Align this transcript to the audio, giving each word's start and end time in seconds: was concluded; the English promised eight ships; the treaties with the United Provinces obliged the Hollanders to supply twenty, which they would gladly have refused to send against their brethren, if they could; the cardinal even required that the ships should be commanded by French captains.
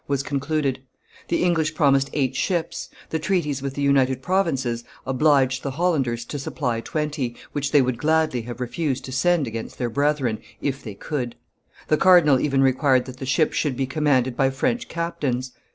was 0.07 0.23
concluded; 0.23 0.79
the 1.27 1.43
English 1.43 1.75
promised 1.75 2.09
eight 2.13 2.35
ships; 2.35 2.89
the 3.11 3.19
treaties 3.19 3.61
with 3.61 3.75
the 3.75 3.83
United 3.83 4.19
Provinces 4.19 4.83
obliged 5.05 5.61
the 5.61 5.69
Hollanders 5.77 6.25
to 6.25 6.39
supply 6.39 6.81
twenty, 6.81 7.35
which 7.51 7.71
they 7.71 7.83
would 7.83 7.99
gladly 7.99 8.41
have 8.41 8.59
refused 8.59 9.05
to 9.05 9.11
send 9.11 9.45
against 9.45 9.77
their 9.77 9.91
brethren, 9.91 10.39
if 10.59 10.83
they 10.83 10.95
could; 10.95 11.35
the 11.87 11.97
cardinal 11.97 12.39
even 12.39 12.63
required 12.63 13.05
that 13.05 13.17
the 13.17 13.27
ships 13.27 13.55
should 13.55 13.77
be 13.77 13.85
commanded 13.85 14.35
by 14.35 14.49
French 14.49 14.87
captains. 14.87 15.51